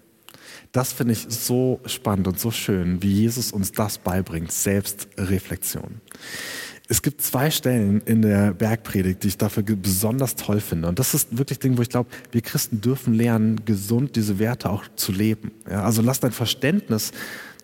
[0.72, 6.00] Das finde ich so spannend und so schön, wie Jesus uns das beibringt, Selbstreflexion.
[6.90, 10.88] Es gibt zwei Stellen in der Bergpredigt, die ich dafür besonders toll finde.
[10.88, 14.68] Und das ist wirklich Ding, wo ich glaube, wir Christen dürfen lernen, gesund diese Werte
[14.68, 15.52] auch zu leben.
[15.70, 17.12] Ja, also lass dein Verständnis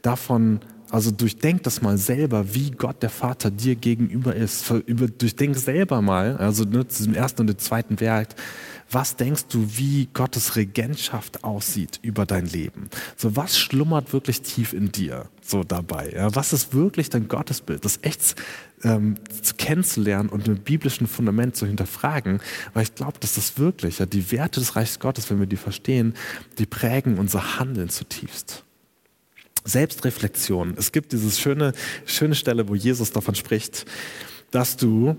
[0.00, 0.60] davon
[0.90, 4.72] also durchdenk das mal selber, wie Gott der Vater dir gegenüber ist.
[5.18, 8.28] Durchdenk selber mal, also ne, zu diesem ersten und dem zweiten Werk,
[8.88, 12.88] was denkst du, wie Gottes Regentschaft aussieht über dein Leben?
[13.16, 16.12] So, was schlummert wirklich tief in dir so dabei?
[16.14, 16.32] Ja?
[16.36, 17.84] Was ist wirklich dein Gottesbild?
[17.84, 18.36] Das echt
[18.82, 19.16] ähm,
[19.56, 22.40] kennenzulernen und mit biblischen Fundament zu hinterfragen,
[22.74, 25.56] weil ich glaube, dass das wirklich, ja, die Werte des Reichs Gottes, wenn wir die
[25.56, 26.14] verstehen,
[26.58, 28.64] die prägen unser Handeln zutiefst.
[29.64, 30.74] Selbstreflexion.
[30.76, 31.72] Es gibt diese schöne,
[32.04, 33.86] schöne Stelle, wo Jesus davon spricht,
[34.50, 35.16] dass du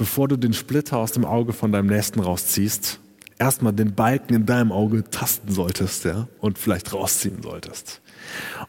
[0.00, 3.00] bevor du den Splitter aus dem Auge von deinem Nächsten rausziehst,
[3.38, 8.00] erstmal den Balken in deinem Auge tasten solltest, ja, und vielleicht rausziehen solltest.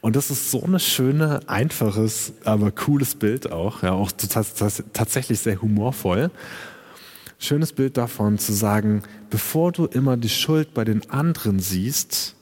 [0.02, 5.62] Und das ist so ein schöne, einfaches, aber cooles Bild auch, ja, auch tatsächlich sehr
[5.62, 6.32] humorvoll.
[7.40, 12.36] Schönes Bild davon zu sagen, bevor du immer die Schuld bei den anderen siehst,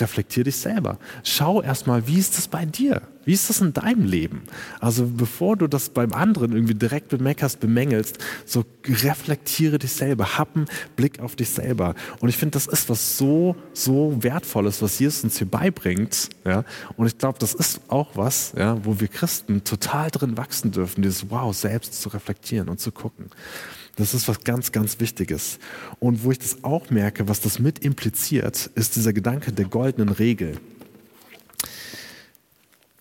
[0.00, 0.98] reflektier dich selber.
[1.24, 3.02] Schau erstmal, wie ist das bei dir?
[3.24, 4.44] Wie ist das in deinem Leben?
[4.80, 10.56] Also bevor du das beim anderen irgendwie direkt bemeckerst, bemängelst, so reflektiere dich selber, hab
[10.56, 11.94] einen Blick auf dich selber.
[12.20, 16.30] Und ich finde, das ist was so, so wertvolles, was Jesus uns hier beibringt.
[16.46, 16.64] Ja?
[16.96, 21.02] Und ich glaube, das ist auch was, ja, wo wir Christen total drin wachsen dürfen,
[21.02, 23.26] dieses Wow, selbst zu reflektieren und zu gucken.
[23.98, 25.58] Das ist was ganz, ganz Wichtiges.
[25.98, 30.08] Und wo ich das auch merke, was das mit impliziert, ist dieser Gedanke der goldenen
[30.08, 30.58] Regel.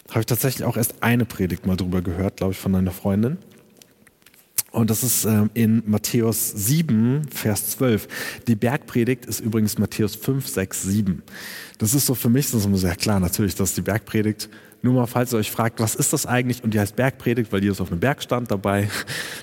[0.10, 3.38] Habe ich tatsächlich auch erst eine Predigt mal drüber gehört, glaube ich, von einer Freundin.
[4.72, 8.08] Und das ist ähm, in Matthäus 7, Vers 12.
[8.48, 11.24] Die Bergpredigt ist übrigens Matthäus 5, 6, 7.
[11.78, 14.50] Das ist so für mich, das ist immer sehr klar, natürlich, dass die Bergpredigt
[14.88, 16.64] nur mal, falls ihr euch fragt, was ist das eigentlich?
[16.64, 18.90] Und die heißt Bergpredigt, weil Jesus auf einem Berg stand dabei.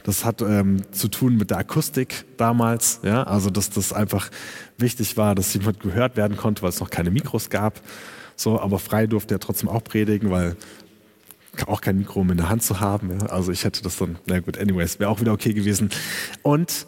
[0.05, 3.01] Das hat ähm, zu tun mit der Akustik damals.
[3.03, 3.23] Ja?
[3.23, 4.31] Also, dass das einfach
[4.79, 7.81] wichtig war, dass jemand gehört werden konnte, weil es noch keine Mikros gab.
[8.37, 10.57] So, aber frei durfte er trotzdem auch predigen, weil
[11.67, 13.11] auch kein Mikro um in der Hand zu haben.
[13.19, 13.27] Ja?
[13.27, 15.91] Also ich hätte das dann, na gut, anyways, wäre auch wieder okay gewesen.
[16.43, 16.87] Und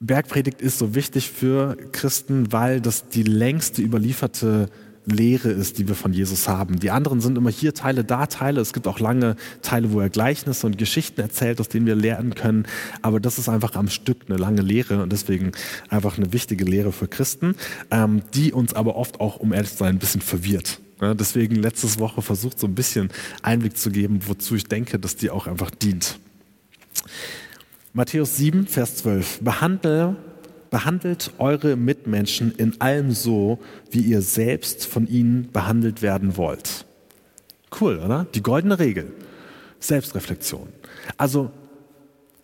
[0.00, 4.70] Bergpredigt ist so wichtig für Christen, weil das die längste überlieferte
[5.06, 6.78] Lehre ist, die wir von Jesus haben.
[6.78, 8.60] Die anderen sind immer hier Teile, da Teile.
[8.60, 12.34] Es gibt auch lange Teile, wo er Gleichnisse und Geschichten erzählt, aus denen wir lernen
[12.34, 12.66] können.
[13.02, 15.52] Aber das ist einfach am Stück eine lange Lehre und deswegen
[15.88, 17.54] einfach eine wichtige Lehre für Christen,
[17.90, 20.80] ähm, die uns aber oft auch, um ehrlich zu sein, ein bisschen verwirrt.
[21.00, 23.08] Ja, deswegen letztes Woche versucht, so ein bisschen
[23.42, 26.18] Einblick zu geben, wozu ich denke, dass die auch einfach dient.
[27.94, 29.40] Matthäus 7, Vers 12.
[29.40, 30.16] Behandle
[30.70, 33.58] behandelt eure Mitmenschen in allem so,
[33.90, 36.86] wie ihr selbst von ihnen behandelt werden wollt.
[37.80, 38.26] Cool, oder?
[38.34, 39.12] Die goldene Regel.
[39.80, 40.68] Selbstreflexion.
[41.16, 41.50] Also,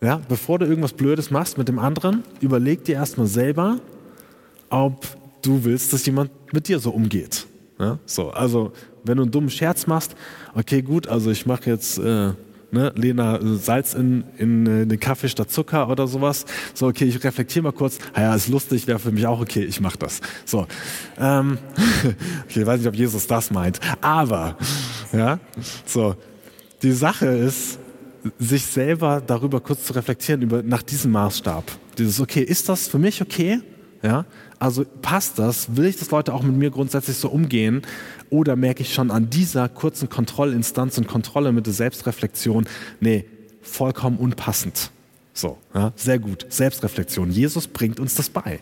[0.01, 3.79] ja, bevor du irgendwas Blödes machst mit dem anderen, überleg dir erstmal selber,
[4.69, 5.05] ob
[5.41, 7.47] du willst, dass jemand mit dir so umgeht.
[7.79, 10.15] Ja, so, also, wenn du einen dummen Scherz machst,
[10.55, 12.33] okay, gut, also ich mache jetzt äh,
[12.71, 16.45] ne, Lena, Salz in, in, in äh, den Kaffee statt Zucker oder sowas.
[16.73, 17.97] So, okay, ich reflektiere mal kurz.
[18.13, 20.21] Ah ja, ist lustig, wäre für mich auch okay, ich mache das.
[20.45, 20.67] So,
[21.19, 21.57] ähm,
[22.45, 24.57] okay, ich weiß nicht, ob Jesus das meint, aber,
[25.13, 25.39] ja,
[25.85, 26.15] so,
[26.81, 27.79] die Sache ist,
[28.39, 31.63] sich selber darüber kurz zu reflektieren, über, nach diesem Maßstab.
[31.97, 33.61] Dieses, okay, ist das für mich okay?
[34.03, 34.25] Ja,
[34.59, 35.75] also passt das?
[35.75, 37.81] Will ich, dass Leute auch mit mir grundsätzlich so umgehen?
[38.29, 42.67] Oder merke ich schon an dieser kurzen Kontrollinstanz und Kontrolle mit der Selbstreflexion,
[42.99, 43.25] nee,
[43.61, 44.91] vollkommen unpassend.
[45.33, 46.45] So, ja, sehr gut.
[46.49, 47.31] Selbstreflexion.
[47.31, 48.59] Jesus bringt uns das bei.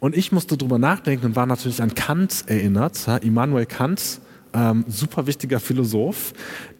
[0.00, 4.20] Und ich musste drüber nachdenken und war natürlich an Kant erinnert, ja, Immanuel Kant,
[4.54, 6.32] ähm, super wichtiger Philosoph,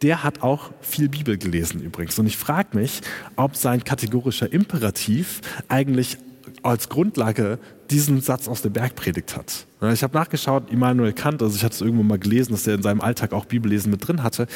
[0.03, 2.19] der hat auch viel Bibel gelesen übrigens.
[2.19, 3.01] Und ich frage mich,
[3.37, 6.19] ob sein kategorischer Imperativ eigentlich
[6.63, 7.59] als Grundlage
[7.91, 9.67] diesen Satz aus der Bergpredigt hat.
[9.93, 12.83] Ich habe nachgeschaut, Immanuel Kant, also ich hatte es irgendwo mal gelesen, dass er in
[12.83, 14.49] seinem Alltag auch Bibellesen mit drin hatte.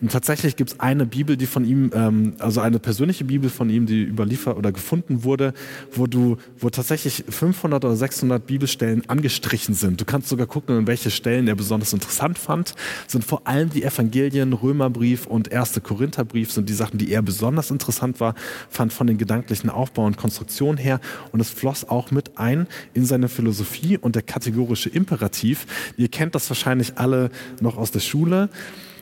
[0.00, 3.70] Und tatsächlich gibt es eine Bibel, die von ihm, ähm, also eine persönliche Bibel von
[3.70, 5.52] ihm, die überliefert oder gefunden wurde,
[5.90, 10.00] wo du, wo tatsächlich 500 oder 600 Bibelstellen angestrichen sind.
[10.00, 12.74] Du kannst sogar gucken, in welche Stellen er besonders interessant fand.
[13.08, 17.72] Sind vor allem die Evangelien, Römerbrief und erste Korintherbrief sind die Sachen, die er besonders
[17.72, 18.36] interessant war,
[18.70, 21.00] fand von den gedanklichen Aufbau und Konstruktion her.
[21.32, 25.66] Und es floss auch mit ein in seine Philosophie und der kategorische Imperativ.
[25.96, 28.48] Ihr kennt das wahrscheinlich alle noch aus der Schule.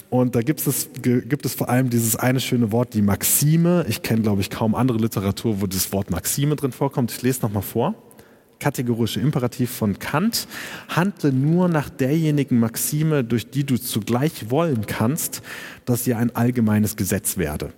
[0.08, 3.84] Und da gibt es, gibt es vor allem dieses eine schöne Wort, die Maxime.
[3.88, 7.10] Ich kenne, glaube ich, kaum andere Literatur, wo das Wort Maxime drin vorkommt.
[7.10, 7.94] Ich lese nochmal vor.
[8.60, 10.46] Kategorische Imperativ von Kant.
[10.88, 15.42] Handle nur nach derjenigen Maxime, durch die du zugleich wollen kannst,
[15.84, 17.72] dass sie ein allgemeines Gesetz werde.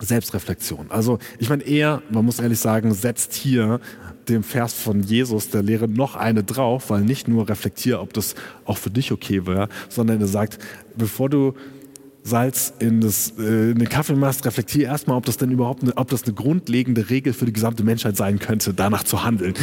[0.00, 0.86] Selbstreflexion.
[0.90, 3.80] Also ich meine, er, man muss ehrlich sagen, setzt hier
[4.28, 8.34] dem Vers von Jesus, der Lehre, noch eine drauf, weil nicht nur reflektier, ob das
[8.64, 10.58] auch für dich okay wäre, sondern er sagt,
[10.96, 11.54] bevor du
[12.26, 15.96] Salz in, das, äh, in den Kaffee machst, reflektier erstmal, ob das denn überhaupt eine,
[15.96, 19.54] ob das eine grundlegende Regel für die gesamte Menschheit sein könnte, danach zu handeln.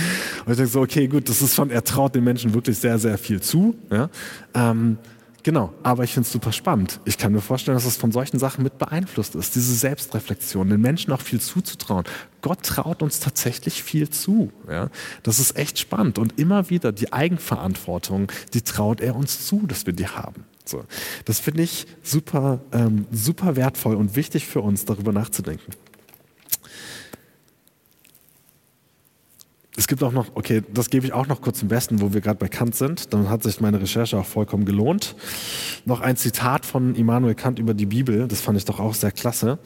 [0.45, 2.99] Und ich denke so, okay, gut, das ist schon, er traut den Menschen wirklich sehr,
[2.99, 3.75] sehr viel zu.
[3.91, 4.09] Ja?
[4.53, 4.97] Ähm,
[5.43, 7.01] Genau, aber ich finde es super spannend.
[7.03, 9.55] Ich kann mir vorstellen, dass es von solchen Sachen mit beeinflusst ist.
[9.55, 12.05] Diese Selbstreflexion, den Menschen auch viel zuzutrauen.
[12.41, 14.53] Gott traut uns tatsächlich viel zu.
[14.69, 14.89] Ja?
[15.21, 16.17] Das ist echt spannend.
[16.17, 20.45] Und immer wieder die Eigenverantwortung, die traut er uns zu, dass wir die haben.
[20.63, 20.85] So.
[21.25, 25.73] Das finde ich super, ähm, super wertvoll und wichtig für uns, darüber nachzudenken.
[29.75, 32.21] Es gibt auch noch, okay, das gebe ich auch noch kurz zum Besten, wo wir
[32.21, 33.11] gerade bei Kant sind.
[33.11, 35.15] Dann hat sich meine Recherche auch vollkommen gelohnt.
[35.85, 39.11] Noch ein Zitat von Immanuel Kant über die Bibel, das fand ich doch auch sehr
[39.11, 39.57] klasse.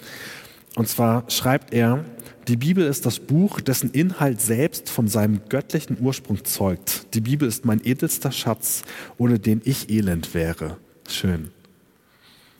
[0.75, 2.05] Und zwar schreibt er,
[2.47, 7.13] die Bibel ist das Buch, dessen Inhalt selbst von seinem göttlichen Ursprung zeugt.
[7.13, 8.83] Die Bibel ist mein edelster Schatz,
[9.17, 10.77] ohne den ich elend wäre.
[11.09, 11.51] Schön.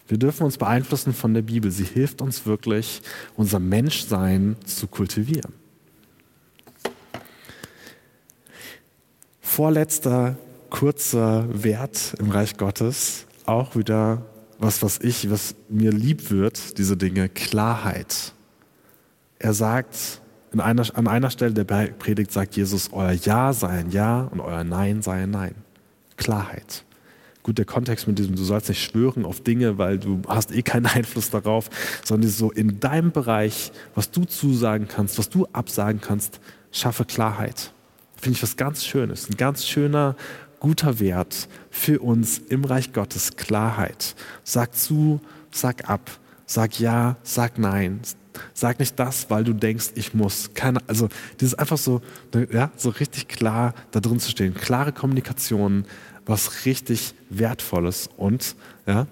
[0.09, 1.71] Wir dürfen uns beeinflussen von der Bibel.
[1.71, 3.01] Sie hilft uns wirklich,
[3.37, 5.53] unser Menschsein zu kultivieren.
[9.47, 10.35] Vorletzter
[10.69, 14.23] kurzer Wert im Reich Gottes, auch wieder
[14.59, 18.33] was, was ich, was mir lieb wird, diese Dinge, Klarheit.
[19.39, 23.91] Er sagt, in einer, an einer Stelle der Predigt sagt Jesus, euer Ja sei ein
[23.91, 25.55] Ja und euer Nein sei ein Nein.
[26.17, 26.83] Klarheit.
[27.41, 30.61] Gut, der Kontext mit diesem, du sollst nicht schwören auf Dinge, weil du hast eh
[30.61, 31.69] keinen Einfluss darauf,
[32.03, 37.71] sondern so in deinem Bereich, was du zusagen kannst, was du absagen kannst, schaffe Klarheit.
[38.19, 40.15] Finde ich was ganz Schönes, ein ganz schöner,
[40.59, 44.15] guter Wert für uns im Reich Gottes, Klarheit.
[44.43, 46.09] Sag zu, sag ab,
[46.45, 48.01] sag ja, sag nein.
[48.53, 50.51] Sag nicht das, weil du denkst, ich muss.
[50.53, 52.01] Keine, also, das ist einfach so,
[52.51, 54.53] ja, so richtig klar da drin zu stehen.
[54.53, 55.85] Klare Kommunikation,
[56.25, 59.07] was richtig Wertvolles und, ja,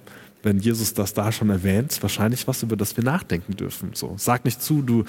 [0.46, 3.92] wenn Jesus das da schon erwähnt, wahrscheinlich was, über das wir nachdenken dürfen.
[3.96, 5.04] So, sag nicht zu, du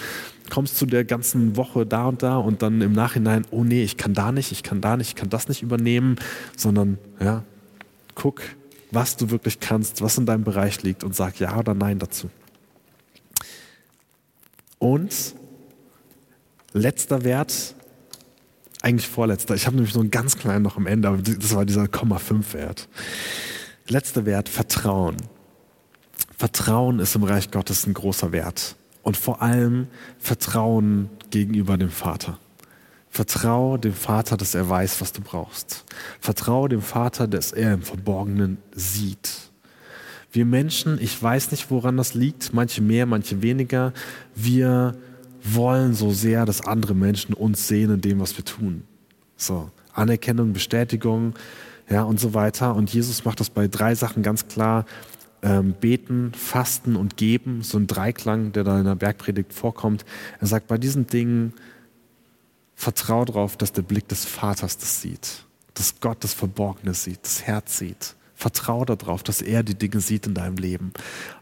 [0.50, 3.98] kommst zu der ganzen Woche da und da und dann im Nachhinein, oh nee, ich
[3.98, 6.16] kann da nicht, ich kann da nicht, ich kann das nicht übernehmen,
[6.56, 7.44] sondern ja,
[8.14, 8.40] guck,
[8.90, 12.30] was du wirklich kannst, was in deinem Bereich liegt und sag ja oder nein dazu.
[14.78, 15.34] Und
[16.72, 17.74] letzter Wert,
[18.80, 21.66] eigentlich vorletzter, ich habe nämlich so einen ganz kleinen noch am Ende, aber das war
[21.66, 22.88] dieser Komma 5 Wert.
[23.88, 25.16] Letzter Wert, Vertrauen.
[26.36, 28.74] Vertrauen ist im Reich Gottes ein großer Wert.
[29.02, 29.86] Und vor allem
[30.18, 32.38] Vertrauen gegenüber dem Vater.
[33.08, 35.84] Vertraue dem Vater, dass er weiß, was du brauchst.
[36.20, 39.50] Vertraue dem Vater, dass er im Verborgenen sieht.
[40.32, 43.92] Wir Menschen, ich weiß nicht, woran das liegt, manche mehr, manche weniger,
[44.34, 44.96] wir
[45.42, 48.82] wollen so sehr, dass andere Menschen uns sehen in dem, was wir tun.
[49.36, 51.34] So, Anerkennung, Bestätigung,
[51.88, 52.74] ja, und so weiter.
[52.74, 54.86] Und Jesus macht das bei drei Sachen ganz klar.
[55.42, 60.04] Ähm, beten, fasten und geben, so ein Dreiklang, der da in der Bergpredigt vorkommt.
[60.40, 61.52] Er sagt, bei diesen Dingen
[62.74, 65.44] vertrau darauf, dass der Blick des Vaters das sieht,
[65.74, 68.16] dass Gott das Verborgene sieht, das Herz sieht.
[68.34, 70.92] Vertrau darauf, dass er die Dinge sieht in deinem Leben.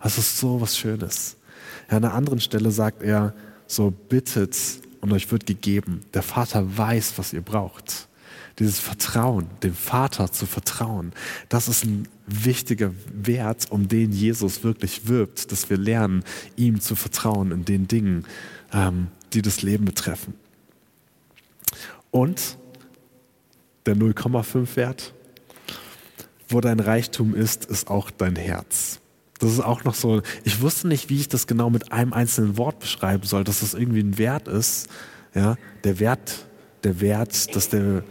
[0.02, 1.36] Das ist so was Schönes.
[1.90, 3.34] Ja, an einer anderen Stelle sagt er,
[3.66, 4.56] so bittet
[5.00, 6.00] und euch wird gegeben.
[6.14, 8.08] Der Vater weiß, was ihr braucht.
[8.58, 11.12] Dieses Vertrauen, dem Vater zu vertrauen,
[11.48, 16.22] das ist ein wichtiger Wert, um den Jesus wirklich wirbt, dass wir lernen,
[16.56, 18.24] ihm zu vertrauen in den Dingen,
[18.72, 20.34] ähm, die das Leben betreffen.
[22.10, 22.56] Und
[23.86, 25.12] der 0,5 Wert,
[26.48, 29.00] wo dein Reichtum ist, ist auch dein Herz.
[29.40, 32.56] Das ist auch noch so, ich wusste nicht, wie ich das genau mit einem einzelnen
[32.56, 34.88] Wort beschreiben soll, dass das irgendwie ein Wert ist.
[35.34, 36.46] Ja, der Wert,
[36.84, 38.04] der Wert, dass der,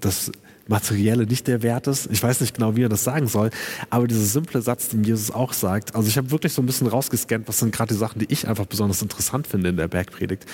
[0.00, 0.30] das
[0.66, 2.08] Materielle nicht der Wert ist.
[2.10, 3.50] Ich weiß nicht genau, wie er das sagen soll,
[3.90, 6.86] aber dieser simple Satz, den Jesus auch sagt, also ich habe wirklich so ein bisschen
[6.86, 10.46] rausgescannt, was sind gerade die Sachen, die ich einfach besonders interessant finde in der Bergpredigt.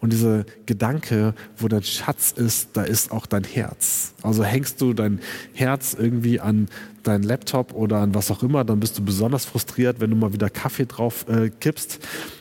[0.00, 4.14] Und dieser Gedanke, wo dein Schatz ist, da ist auch dein Herz.
[4.22, 5.20] Also hängst du dein
[5.52, 6.68] Herz irgendwie an
[7.02, 10.32] deinen Laptop oder an was auch immer, dann bist du besonders frustriert, wenn du mal
[10.32, 11.98] wieder Kaffee drauf äh, kippst.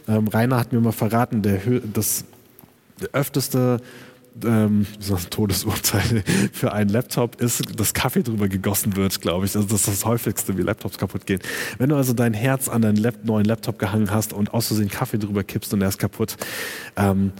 [0.08, 1.60] Ähm, Rainer hat mir mal verraten, der,
[1.93, 2.26] das
[3.12, 3.82] öfteste
[4.43, 4.86] ähm,
[5.30, 9.56] Todesurteil für einen Laptop ist, dass Kaffee drüber gegossen wird, glaube ich.
[9.56, 11.39] Also das ist das häufigste, wie Laptops kaputt gehen.
[11.78, 14.89] Wenn du also dein Herz an deinen Lap neuen Laptop gehangen hast und aus Versehen
[14.89, 16.36] Kaffee drüber kippst und er ist kaputt,
[16.95, 17.32] ähm,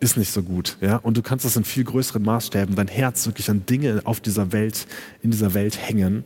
[0.00, 0.76] ist nicht so gut.
[0.80, 0.96] Ja?
[0.96, 4.52] Und du kannst das in viel größeren Maßstäben, dein Herz wirklich an Dinge auf dieser
[4.52, 4.86] Welt,
[5.22, 6.24] in dieser Welt hängen.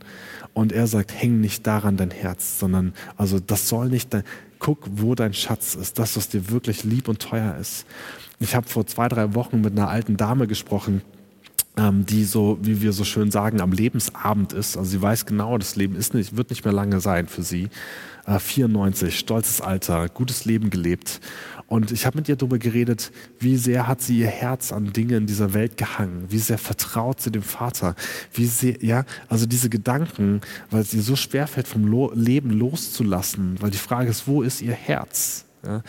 [0.58, 4.24] Und er sagt, häng nicht daran dein Herz, sondern also das soll nicht dein,
[4.58, 7.86] guck, wo dein Schatz ist, das, was dir wirklich lieb und teuer ist.
[8.40, 11.02] Ich habe vor zwei, drei Wochen mit einer alten Dame gesprochen,
[11.76, 14.76] ähm, die so, wie wir so schön sagen, am Lebensabend ist.
[14.76, 17.68] Also sie weiß genau, das Leben ist nicht, wird nicht mehr lange sein für sie.
[18.28, 21.20] Äh, 94, stolzes Alter, gutes Leben gelebt.
[21.66, 25.16] Und ich habe mit ihr darüber geredet, wie sehr hat sie ihr Herz an Dinge
[25.16, 27.94] in dieser Welt gehangen, wie sehr vertraut sie dem Vater,
[28.34, 33.56] wie sehr, ja, also diese Gedanken, weil es ihr so schwer fällt, vom Leben loszulassen,
[33.60, 35.47] weil die Frage ist, wo ist ihr Herz?
[35.68, 35.82] Ja?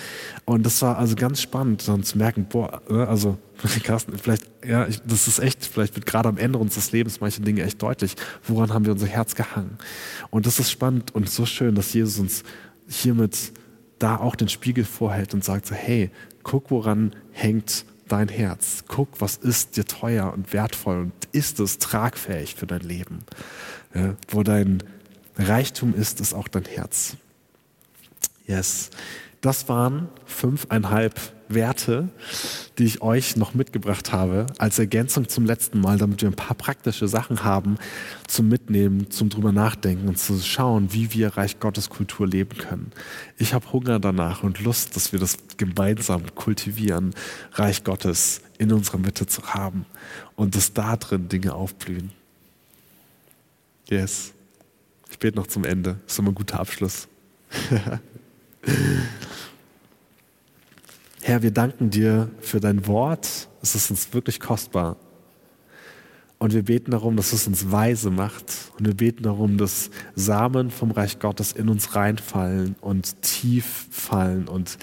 [0.45, 3.37] Und das war also ganz spannend, dann zu merken, boah, ne, also
[3.83, 7.41] Carsten, vielleicht, ja, ich, das ist echt, vielleicht wird gerade am Ende unseres Lebens manche
[7.41, 8.15] Dinge echt deutlich,
[8.45, 9.77] woran haben wir unser Herz gehangen.
[10.29, 12.43] Und das ist spannend und so schön, dass Jesus uns
[12.89, 13.53] hiermit
[13.99, 16.11] da auch den Spiegel vorhält und sagt so, hey,
[16.43, 18.83] guck, woran hängt dein Herz.
[18.87, 23.19] Guck, was ist dir teuer und wertvoll und ist es tragfähig für dein Leben.
[23.93, 24.83] Ja, wo dein
[25.37, 27.17] Reichtum ist, ist auch dein Herz.
[28.45, 28.89] Yes.
[29.41, 32.09] Das waren fünfeinhalb Werte,
[32.77, 36.55] die ich euch noch mitgebracht habe, als Ergänzung zum letzten Mal, damit wir ein paar
[36.55, 37.77] praktische Sachen haben
[38.27, 42.91] zum Mitnehmen, zum drüber nachdenken und zu schauen, wie wir Reich Gottes Kultur leben können.
[43.37, 47.15] Ich habe Hunger danach und Lust, dass wir das gemeinsam kultivieren,
[47.53, 49.85] Reich Gottes in unserer Mitte zu haben
[50.35, 52.11] und dass da drin Dinge aufblühen.
[53.89, 54.33] Yes.
[55.09, 55.97] Ich bete noch zum Ende.
[56.03, 57.07] Das ist immer ein guter Abschluss.
[61.29, 63.49] Herr, wir danken dir für dein Wort.
[63.61, 64.97] Es ist uns wirklich kostbar.
[66.39, 68.45] Und wir beten darum, dass es uns weise macht.
[68.79, 74.47] Und wir beten darum, dass Samen vom Reich Gottes in uns reinfallen und tief fallen
[74.47, 74.79] und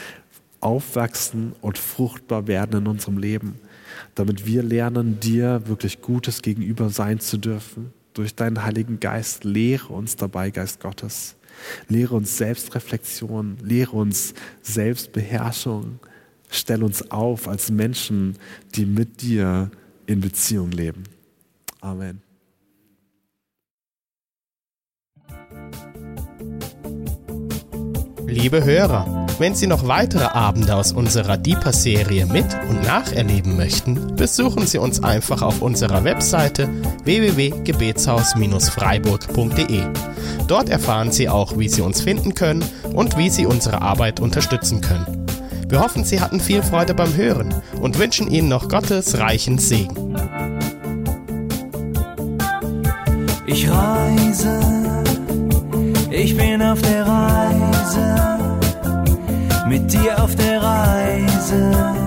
[0.60, 3.56] aufwachsen und fruchtbar werden in unserem Leben.
[4.14, 7.92] Damit wir lernen, dir wirklich Gutes gegenüber sein zu dürfen.
[8.14, 11.34] Durch deinen Heiligen Geist lehre uns dabei, Geist Gottes.
[11.88, 14.32] Lehre uns Selbstreflexion, lehre uns
[14.62, 15.98] Selbstbeherrschung.
[16.48, 18.36] Stell uns auf als Menschen,
[18.74, 19.70] die mit dir
[20.06, 21.04] in Beziehung leben.
[21.80, 22.22] Amen.
[28.28, 34.66] Liebe Hörer, wenn Sie noch weitere Abende aus unserer Deeper-Serie mit und nacherleben möchten, besuchen
[34.66, 36.68] Sie uns einfach auf unserer Webseite
[37.04, 39.82] www.gebetshaus-freiburg.de.
[40.48, 44.80] Dort erfahren Sie auch, wie Sie uns finden können und wie Sie unsere Arbeit unterstützen
[44.80, 45.25] können.
[45.68, 50.16] Wir hoffen, Sie hatten viel Freude beim Hören und wünschen Ihnen noch Gottes reichen Segen.
[53.46, 54.60] Ich reise,
[56.10, 58.38] ich bin auf der Reise,
[59.68, 62.05] mit dir auf der Reise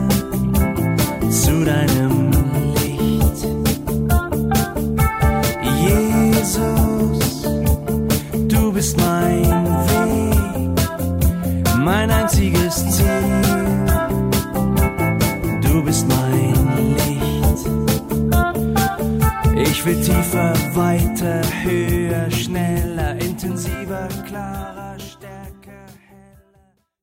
[19.79, 22.88] Ich will tiefer, weiter, höher, schneller.